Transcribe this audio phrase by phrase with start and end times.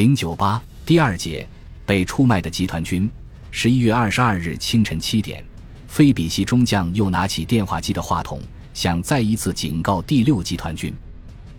[0.00, 1.46] 零九八第二节
[1.84, 3.06] 被出卖的集团军。
[3.50, 5.44] 十一月二十二日清晨七点，
[5.88, 8.40] 菲比西中将又拿起电话机的话筒，
[8.72, 10.90] 想再一次警告第六集团军。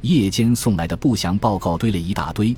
[0.01, 2.57] 夜间送来的不详报告堆了一大堆。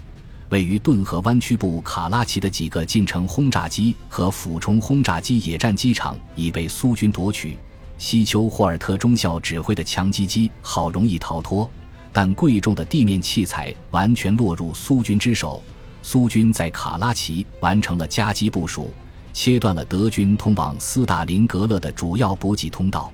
[0.51, 7.57] 位于顿河湾区部卡拉奇的几个近程轰炸机和俯冲轰炸机野战机场已被苏军夺取。
[7.97, 11.70] 西丘霍尔特中校指挥的强击机好容易逃脱，
[12.13, 15.61] 但贵重的地面器材完全落入苏军之手。
[16.04, 18.93] 苏军在卡拉奇完成了夹击部署，
[19.32, 23.11] 切断了德军通往斯大林格勒的主要补给通道。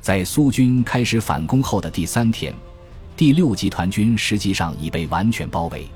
[0.00, 2.52] 在苏军开始反攻后的第三天，
[3.16, 5.86] 第六集团军实际上已被完全包围。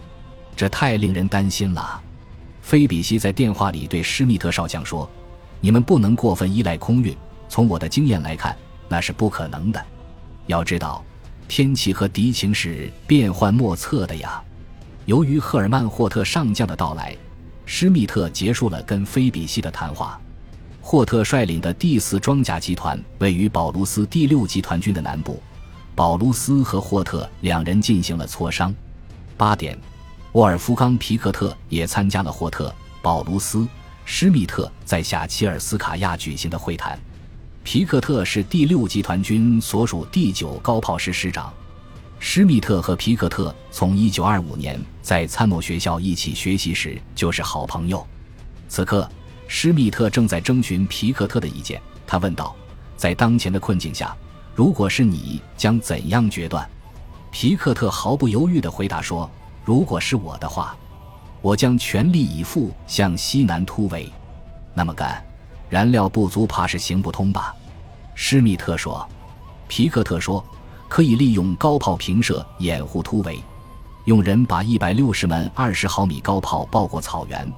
[0.54, 2.00] 这太令人担心了，
[2.60, 5.10] 菲比西在电话里对施密特少将说
[5.60, 7.16] ：“你们不能过分依赖空运，
[7.48, 8.56] 从我的经验来看，
[8.88, 9.82] 那是不可能的。
[10.46, 11.02] 要知道，
[11.48, 14.40] 天气和敌情是变幻莫测的呀。”
[15.06, 17.16] 由于赫尔曼霍特上将的到来，
[17.64, 20.20] 施密特结束了跟菲比西的谈话。
[20.80, 25.40] 霍特率领的第四装甲集团位于保卢斯第六集团军的南部，
[25.94, 28.74] 保卢斯和霍特两人进行了磋商。
[29.36, 29.78] 八点。
[30.32, 33.66] 沃尔夫冈·皮克特也参加了霍特、保卢斯、
[34.04, 36.98] 施密特在下齐尔斯卡亚举行的会谈。
[37.62, 41.50] 皮克特是第六集团军所属第九高炮师师长。
[42.18, 48.04] 施密特和皮克特从1925年在参谋学校一起学习时就是好朋友。
[48.68, 49.08] 此刻，
[49.46, 51.80] 施密特正在征询皮克特的意见。
[52.06, 52.54] 他问道
[52.96, 54.16] ：“在当前的困境下，
[54.54, 56.68] 如果是你，将怎样决断？”
[57.30, 59.30] 皮克特毫不犹豫地回答说。
[59.64, 60.76] 如果是我的话，
[61.42, 64.08] 我将全力以赴向西南突围。
[64.72, 65.20] 那么干，
[65.68, 67.54] 燃料不足，怕是行不通吧？
[68.14, 69.06] 施密特说。
[69.68, 70.44] 皮克特说，
[70.88, 73.38] 可以利用高炮平射掩护突围，
[74.04, 77.50] 用人把一百六十门二十毫米高炮抱过草原，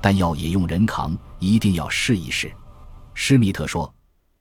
[0.00, 2.52] 弹药也用人扛，一定要试一试。
[3.14, 3.92] 施密特说，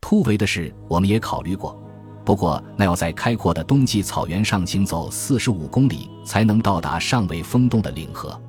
[0.02, 1.80] 突围的事我们也考虑过。
[2.26, 8.40] 不过，那要在开阔的冬季草原上行走四十五公里，才能到达尚未封冻的领河。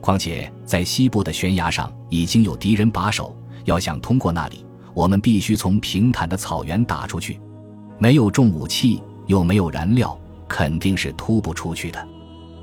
[0.00, 7.40] 况且，在西部的悬崖上已经有敌人把守，要想通过那里，我们必须从平坦的草原打出去。
[7.98, 12.08] 没有重武器，又没有燃料，肯定是突不出去的。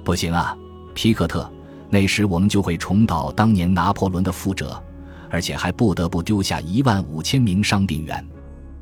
[0.04, 0.58] 不行啊，
[0.94, 1.50] 皮克特，
[1.90, 4.82] 那时我们就会重蹈当年拿破仑的覆辙，
[5.30, 8.26] 而且还不得不丢下一万五千名伤病员。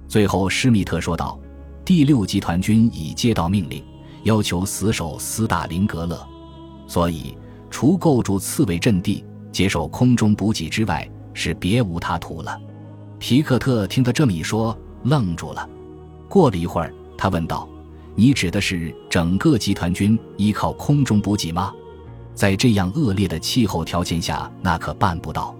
[0.07, 1.39] 最后，施密特说道。
[1.83, 3.83] 第六集团军已接到命令，
[4.23, 6.25] 要求死守斯大林格勒，
[6.87, 7.35] 所以
[7.71, 12.57] 除构筑刺猬阵地、接受空中补给之外，是别无他途了。
[13.17, 15.67] 皮克特听他这么一说，愣住了。
[16.29, 17.67] 过了一会儿，他问道
[18.15, 21.73] ：“你指的是整个集团军依靠空中补给吗？
[22.33, 25.55] 在这样恶劣的气候条件下，那可办不到。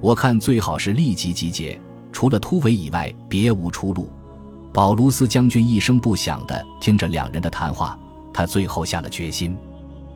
[0.00, 1.80] 我看最好是立即集结，
[2.12, 4.10] 除了突围以外，别无出路。”
[4.72, 7.98] 保卢斯将军一声不响地听着两人的谈话，
[8.32, 9.56] 他最后下了决心。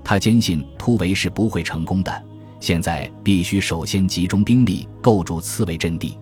[0.04, 2.22] 他坚信突围是不会成功的，
[2.60, 6.18] 现在必须首先集中兵力构筑刺猬阵地。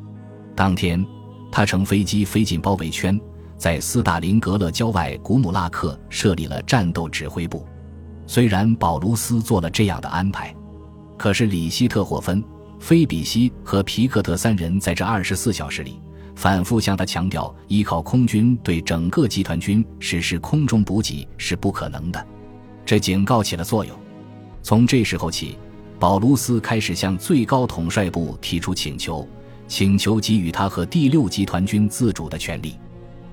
[0.54, 1.04] 当天，
[1.50, 3.20] 他乘飞机飞进包围圈，
[3.58, 7.66] 在斯大林格勒郊外古姆拉克设立了战斗指挥部。
[8.26, 10.54] 虽然保卢斯做了这样的安排，
[11.16, 12.42] 可是里希特霍芬、
[12.78, 16.00] 菲比西和皮克特三人在这二十四小时里。
[16.36, 22.26] 反复向他强调，依靠空军对整个集团军实施空中补给是不可能的。
[22.86, 23.98] 这警告起了作用。
[24.62, 25.58] 从这时候起，
[25.98, 29.26] 保卢斯开始向最高统帅部提出请求，
[29.66, 32.76] 请求给予他和第六集团军自主的权利。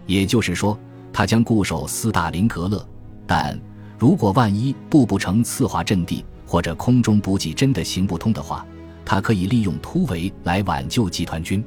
[0.05, 0.77] 也就是说，
[1.11, 2.85] 他将固守斯大林格勒，
[3.25, 3.59] 但
[3.97, 8.65] 如果万一布不成刺化阵地，或者空中补给真的行不通的话，
[9.03, 11.63] 他可以利用突围来挽救集团军。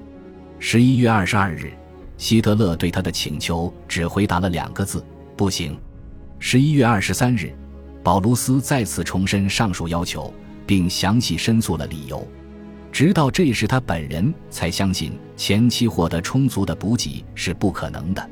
[0.59, 1.73] 十一月二十二日，
[2.17, 5.05] 希特勒对他的请求只回答了两个字
[5.37, 5.79] ：“不行。”
[6.41, 7.53] 十一月二十三日，
[8.03, 10.33] 保卢斯再次重申上述要求，
[10.67, 12.27] 并详细申诉了理由。
[12.91, 18.31] 直到这时，他本人才相信前期获得充足的补给是不可能的。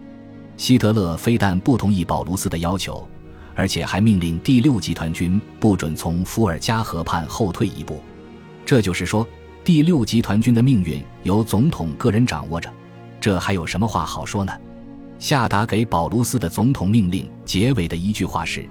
[0.57, 3.07] 希特勒非但不同意保卢斯的要求，
[3.55, 8.01] 而且还命令第六集团军不准从伏尔加河畔后退一步。
[8.65, 9.27] 这就是说。
[9.65, 12.73] 第六集团军的命运由总统个人掌握着，
[13.21, 14.53] 这还有什么话好说呢？
[15.19, 18.65] 下达给保卢斯的总统命令结尾的一句话是：“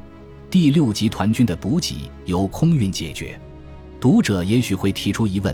[0.49, 3.37] 第六集团军的补给由空运解决。”
[3.99, 5.53] 读者也许会提出疑问：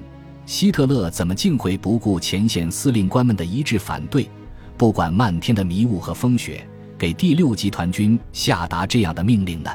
[0.51, 4.29] 希特勒怎么竟会不顾前线司令官们的一致反对，
[4.75, 6.67] 不管漫天的迷雾和风雪，
[6.97, 9.71] 给第六集团军下达这样的命令呢？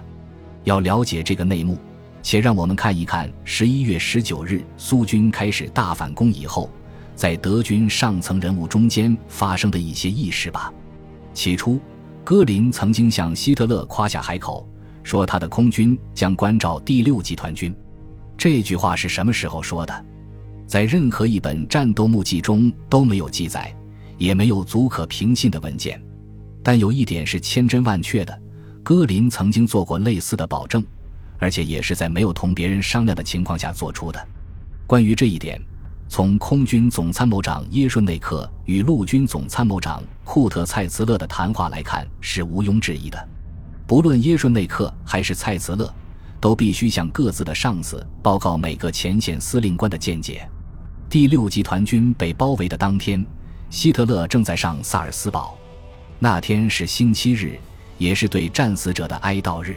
[0.65, 1.79] 要了解这个内幕。
[2.23, 6.69] 且让我们看一看十一月十九日苏军开始大反攻以后，
[7.15, 10.71] 在德军上层人物中间发生的一些轶事吧。
[11.33, 11.81] 起初，
[12.23, 14.69] 戈林曾经向希特勒夸下海口，
[15.03, 17.75] 说他的空军将关照第六集团军。
[18.37, 20.05] 这句话是什么时候说的？
[20.67, 23.75] 在任何一本战斗目记中都没有记载，
[24.19, 26.01] 也没有足可凭信的文件。
[26.63, 28.41] 但有一点是千真万确的：
[28.83, 30.85] 戈林曾经做过类似的保证。
[31.39, 34.29] 而且也是在没有同别人商量的情况下做出的。
[34.87, 35.61] 关于这一点，
[36.09, 43.29] 从空军总参谋长耶顺内克与陆军总参谋长库特蔡茨勒的谈话来看，是毋庸置疑的。
[43.87, 45.93] 不论耶顺内克还是蔡茨勒，
[46.41, 50.49] 都必须向各自的上司报告每个前线司令官的见解。
[51.09, 53.25] 第六集团军被包围的当天，
[53.71, 55.57] 希特勒正在上萨尔斯堡。
[56.19, 57.59] 那天是星期日，
[57.97, 59.77] 也是对战死者的哀悼日。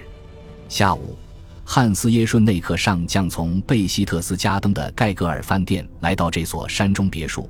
[0.68, 1.18] 下午。
[1.72, 7.48] 汉斯·耶顺内克上将从贝希特斯加登的盖格尔饭店来到这所山中别墅，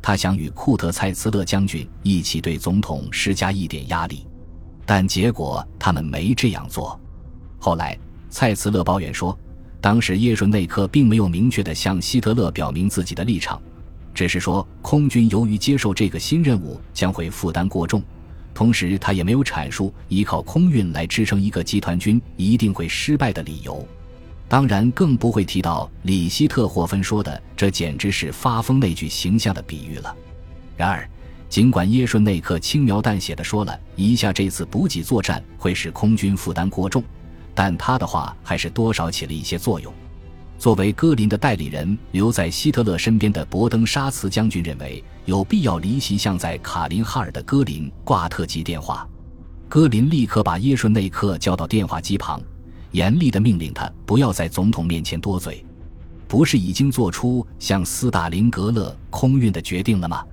[0.00, 4.24] 他想与库特蔡茨勒将军一起对总统施加一点压力，
[4.84, 6.96] 但结果他们没这样做。
[7.58, 7.98] 后来，
[8.30, 9.36] 蔡茨勒抱怨说，
[9.80, 13.60] 当时耶顺内克并没有明确地向希特勒表明自己的立场，
[14.12, 18.02] 只是说空军由于接受这个新任务将会负担过重。
[18.52, 23.86] 同时，他也没有阐述依靠空运来支撑一个集团军一定会失败的理由，
[24.48, 30.16] 当然更不会提到里希特霍芬说的“这简直是发疯”那句形象的比喻了。
[30.74, 31.06] 然而，
[31.50, 37.04] 尽管耶顺内克轻描淡写的说了一下这次补给作战会使空军负担过重，
[37.56, 39.92] 但他的话还是多少起了一些作用。
[40.58, 49.08] 作为戈林的代理人，留在希特勒身边的伯登沙茨将军认为有必要离席向在卡林哈尔的戈林挂特急电话。
[49.68, 52.40] 戈林立刻把耶顺内克叫到电话机旁，
[52.92, 55.64] 严厉地命令他不要在总统面前多嘴。
[56.28, 60.24] 不是已经做出向斯大林格勒空运的决定了吗？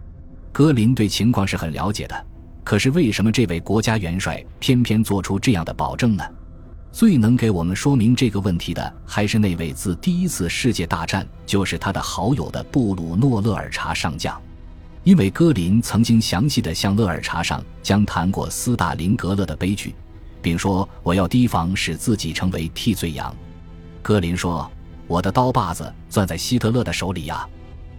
[0.51, 2.25] 戈林对情况是很了解的，
[2.63, 6.23] 可是为什么这位国家元帅偏偏做出这样的保证呢？
[6.93, 14.39] 最能给我们说明这个问题的，还是那位自第一次世界大战就是他的好友的布鲁诺·勒尔查上将，
[15.03, 19.95] 因为戈林曾经详细的向勒尔查上将谈过斯大林格勒的悲剧，
[20.39, 23.35] 并说我要提防使自己成为替罪羊。
[24.03, 24.71] 戈林说
[25.07, 27.43] ：“我的刀把子攥在希特勒的手里呀。”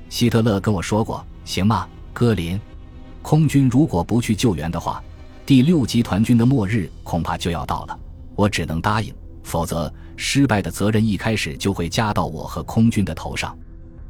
[0.08, 2.60] 希特勒跟我说过：“行吗，戈林？
[3.22, 5.02] 空军如果不去救援的话，
[5.44, 7.98] 第六集团军的末日恐怕就要到了。”
[8.36, 13.56] 我只能答应，否则失败的责任一开始就会加到我和空军的头上。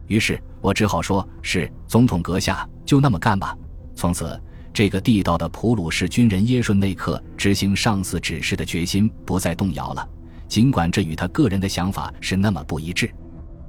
[0.07, 3.57] 于是我只好说：“是总统阁下，就那么干吧。”
[3.97, 4.41] 从此，
[4.73, 10.07] 这个地道的普鲁士军人耶顺内克执行上司指示的决心不再动摇了，
[10.49, 13.11] 尽管这与他个人的想法是那么不一致。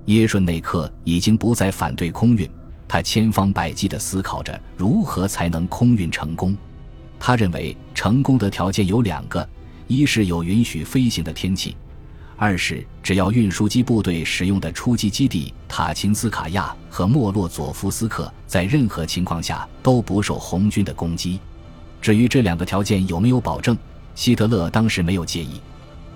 [0.06, 2.50] 耶顺内克已经不再反对空运，
[2.88, 6.56] 他千方百计地思考着如何才能空运成功。
[7.18, 9.48] 他认为成功的条件有两个。
[9.87, 11.75] 一是有允许飞行的天气，
[12.35, 21.39] 二是只要运输机部队使用的出击基地塔琴斯卡亚和莫洛佐夫斯克在任何情况下都不受红军的攻击。
[22.01, 23.77] 至于这两个条件有没有保证，
[24.15, 25.61] 希特勒当时没有介意。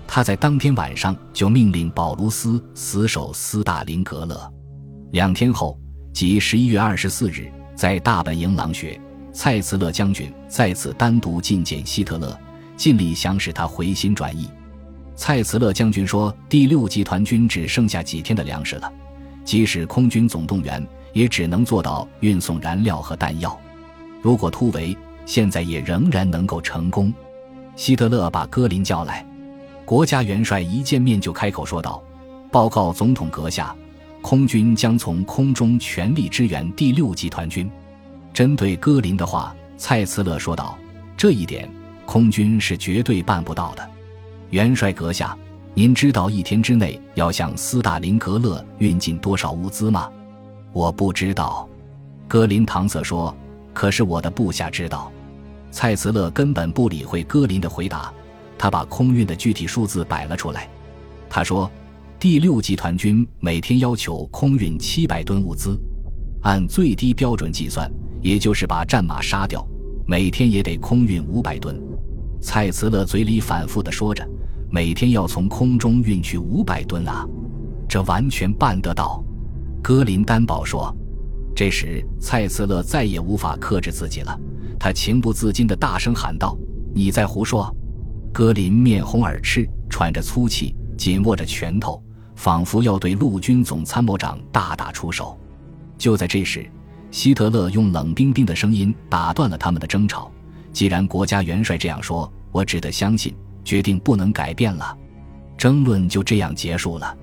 [0.08, 4.52] 他在当天晚上就命令保卢斯死守斯大林格勒。
[5.12, 5.80] 两天后，
[6.14, 9.00] 即十一月二十四日，在大本营狼穴，
[9.32, 12.36] 蔡茨勒将军再次单独觐见希特勒。
[12.80, 14.50] 尽力想使他回心转意。
[15.14, 18.90] 蔡茨勒将军说：“第六集团军只剩下几天的粮食了，
[19.44, 20.82] 即使空军总动员，
[21.12, 23.60] 也只能做到运送燃料和弹药。
[24.22, 27.14] 如果突围，现在也仍然能够成功。”
[27.76, 29.26] 希特勒把戈林叫来，
[29.84, 32.02] 国家元帅一见面就开口说道
[32.50, 33.76] ：“报告总统阁下，
[34.22, 37.70] 空军将从空中全力支援第六集团军。”
[38.34, 40.78] 针对戈林的话，蔡茨勒说道
[41.18, 41.70] ：“这一点。”
[42.12, 43.88] 空军是绝对办不到的，
[44.50, 45.38] 元帅阁下，
[45.76, 50.10] 您知道一天之内要向斯大林格勒运进多少物资吗？
[50.74, 51.70] 我不知道，
[52.28, 53.38] 格林搪塞说。
[53.76, 55.12] 可是我的部下知道。
[55.70, 58.12] 蔡茨勒根本不理会格林的回答，
[58.58, 60.68] 他把空运的具体数字摆了出来。
[61.30, 61.70] 他说，
[62.20, 65.80] 第六集团军每天要求空运七百吨物资，
[66.42, 67.88] 按最低标准计算，
[68.20, 69.64] 也就是把战马杀掉，
[70.08, 71.80] 每天也得空运五百吨。
[72.42, 74.28] 蔡茨勒嘴里反复地说着
[74.72, 77.28] ：“每天要从空中运去五百吨啊，
[77.88, 79.24] 这完全办得到。”
[79.84, 80.96] 格林担保说。
[81.56, 84.40] 这时，蔡茨勒再也无法克制自己了，
[84.80, 86.58] 他情不自禁地大声喊道
[86.96, 87.76] ：“你在胡说！”
[88.32, 92.02] 格林面红耳赤，喘着粗气，紧握着拳头，
[92.36, 95.38] 仿佛要对陆军总参谋长大打出手。
[95.98, 96.66] 就在这时，
[97.12, 100.32] 希特勒用冷冰冰的声音打断了他们的争吵。
[100.72, 104.98] 既然国家元帅这样说，我只得相信，决定不能改变了。
[105.58, 107.16] 争论就这样结束了。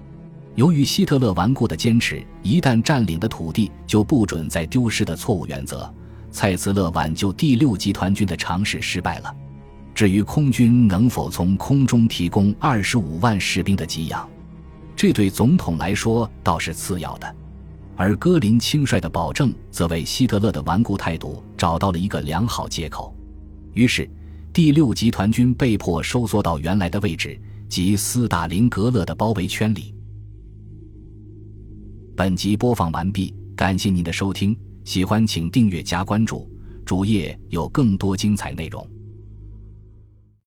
[0.54, 5.92] 由于希特勒顽固的坚持，一旦占领的土地就不准再丢失的错误原则，
[6.30, 9.34] 蔡茨勒挽救第六集团军的尝试失败了。
[9.94, 14.28] 至于空军能否从空中提供二十五万士兵的给养，
[14.94, 17.34] 这对总统来说倒是次要的。
[17.96, 23.15] 而戈林轻率的保证，则为希特勒的顽固态度找到了一个良好借口。
[23.76, 24.08] 于是，
[24.54, 29.94] 第六集团军被迫收缩到原来的位置，及斯大林格勒的包围圈里。
[32.16, 36.50] 本集播放完毕，感谢您的收听，喜欢请订阅加关注，
[36.86, 38.95] 主页有更多精彩内容。